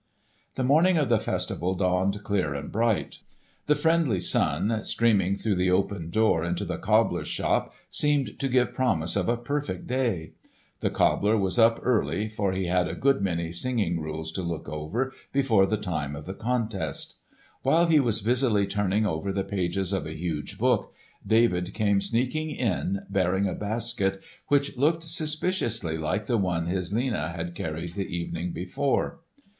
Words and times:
The 0.55 0.63
morning 0.63 0.97
of 0.97 1.09
the 1.09 1.19
festival 1.19 1.75
dawned 1.75 2.23
clear 2.23 2.55
and 2.55 2.71
bright. 2.71 3.19
The 3.67 3.75
friendly 3.75 4.19
sun 4.19 4.83
streaming 4.83 5.35
through 5.35 5.53
the 5.53 5.69
open 5.69 6.09
door 6.09 6.43
into 6.43 6.65
the 6.65 6.79
cobbler's 6.79 7.27
shop 7.27 7.75
seemed 7.87 8.39
to 8.39 8.47
give 8.49 8.73
promise 8.73 9.15
of 9.15 9.29
a 9.29 9.37
perfect 9.37 9.85
day. 9.85 10.31
The 10.79 10.89
cobbler 10.89 11.37
was 11.37 11.59
up 11.59 11.79
early 11.83 12.27
for 12.27 12.51
he 12.51 12.65
had 12.65 12.87
a 12.87 12.95
good 12.95 13.21
many 13.21 13.51
singing 13.51 13.99
rules 14.01 14.31
to 14.31 14.41
look 14.41 14.67
over 14.67 15.13
before 15.31 15.67
the 15.67 15.77
time 15.77 16.15
of 16.15 16.25
the 16.25 16.33
contest. 16.33 17.13
While 17.61 17.85
he 17.85 17.99
was 17.99 18.23
busily 18.23 18.65
turning 18.65 19.05
over 19.05 19.31
the 19.31 19.43
pages 19.43 19.93
of 19.93 20.07
a 20.07 20.17
huge 20.17 20.57
book 20.57 20.95
David 21.27 21.75
came 21.75 22.01
sneaking 22.01 22.49
in 22.49 23.01
bearing 23.07 23.47
a 23.47 23.53
basket 23.53 24.23
which 24.47 24.75
looked 24.77 25.03
suspiciously 25.03 25.95
like 25.95 26.25
the 26.25 26.39
one 26.39 26.65
his 26.65 26.91
Lena 26.91 27.29
had 27.29 27.53
carried 27.53 27.93
the 27.93 28.07
evening 28.07 28.51
before. 28.51 29.19